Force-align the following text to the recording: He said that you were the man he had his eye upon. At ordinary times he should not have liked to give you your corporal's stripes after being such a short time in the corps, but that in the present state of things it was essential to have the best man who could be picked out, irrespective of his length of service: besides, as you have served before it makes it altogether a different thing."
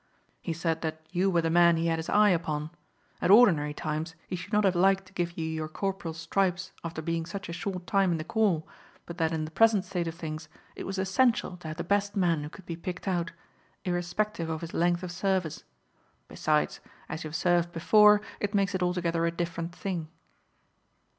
He 0.41 0.51
said 0.51 0.81
that 0.81 1.05
you 1.11 1.29
were 1.29 1.43
the 1.43 1.51
man 1.51 1.77
he 1.77 1.85
had 1.85 1.99
his 1.99 2.09
eye 2.09 2.31
upon. 2.31 2.71
At 3.21 3.29
ordinary 3.29 3.75
times 3.75 4.15
he 4.27 4.35
should 4.35 4.51
not 4.51 4.63
have 4.63 4.73
liked 4.75 5.05
to 5.05 5.13
give 5.13 5.37
you 5.37 5.45
your 5.45 5.67
corporal's 5.67 6.19
stripes 6.19 6.71
after 6.83 7.03
being 7.03 7.27
such 7.27 7.47
a 7.49 7.53
short 7.53 7.85
time 7.85 8.11
in 8.11 8.17
the 8.17 8.23
corps, 8.23 8.63
but 9.05 9.19
that 9.19 9.31
in 9.31 9.45
the 9.45 9.51
present 9.51 9.85
state 9.85 10.07
of 10.07 10.15
things 10.15 10.49
it 10.75 10.85
was 10.87 10.97
essential 10.97 11.55
to 11.57 11.67
have 11.67 11.77
the 11.77 11.83
best 11.83 12.15
man 12.15 12.41
who 12.41 12.49
could 12.49 12.65
be 12.65 12.75
picked 12.75 13.07
out, 13.07 13.31
irrespective 13.85 14.49
of 14.49 14.61
his 14.61 14.73
length 14.73 15.03
of 15.03 15.11
service: 15.11 15.65
besides, 16.27 16.79
as 17.07 17.23
you 17.23 17.27
have 17.27 17.35
served 17.35 17.71
before 17.71 18.21
it 18.39 18.55
makes 18.55 18.73
it 18.73 18.81
altogether 18.81 19.27
a 19.27 19.31
different 19.31 19.75
thing." 19.75 20.07